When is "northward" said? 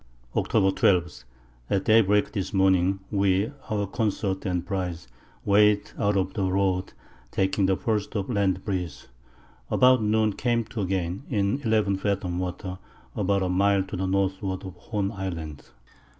14.07-14.65